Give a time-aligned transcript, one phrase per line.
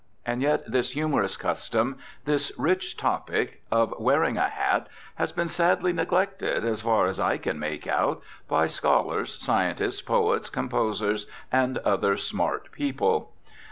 [0.25, 5.93] And yet this humorous custom, this rich topic, of wearing a hat has been sadly
[5.93, 12.17] neglected, as far as I can make out, by scholars, scientists, poets, composers, and other
[12.17, 13.31] "smart" people.